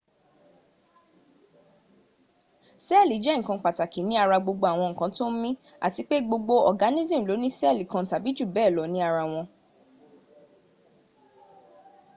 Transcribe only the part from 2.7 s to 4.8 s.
sẹ́ẹ̀lì jẹ́ ǹkan pàtàkì ní ara gbogbo